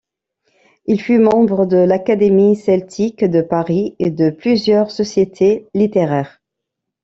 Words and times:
Il 0.87 0.99
fut 0.99 1.19
membre 1.19 1.67
de 1.67 1.77
l'Académie 1.77 2.55
celtique 2.55 3.23
de 3.23 3.39
Paris, 3.43 3.95
et 3.99 4.09
de 4.09 4.31
plusieurs 4.31 4.89
sociétés 4.89 5.67
littéraires. 5.75 6.41